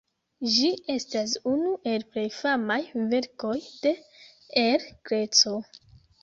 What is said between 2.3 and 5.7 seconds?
famaj verkoj de El Greco.